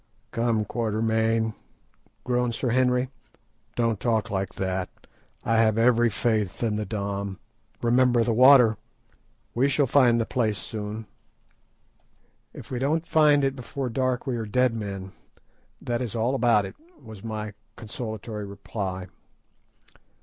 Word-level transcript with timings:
"Come, 0.31 0.65
Quatermain," 0.65 1.53
groaned 2.23 2.55
Sir 2.55 2.69
Henry, 2.71 3.11
"don't 3.75 3.99
talk 3.99 4.31
like 4.31 4.55
that; 4.55 4.89
I 5.45 5.57
have 5.57 5.77
every 5.77 6.09
faith 6.09 6.63
in 6.63 6.75
the 6.75 6.87
Dom; 6.87 7.37
remember 7.83 8.23
the 8.23 8.33
water! 8.33 8.77
We 9.53 9.69
shall 9.69 9.85
find 9.85 10.19
the 10.19 10.25
place 10.25 10.57
soon." 10.57 11.05
"If 12.51 12.71
we 12.71 12.79
don't 12.79 13.05
find 13.05 13.43
it 13.43 13.55
before 13.55 13.89
dark 13.91 14.25
we 14.25 14.37
are 14.37 14.45
dead 14.47 14.73
men, 14.73 15.11
that 15.79 16.01
is 16.01 16.15
all 16.15 16.33
about 16.33 16.65
it," 16.65 16.73
was 16.99 17.23
my 17.23 17.53
consolatory 17.75 18.47
reply. 18.47 19.05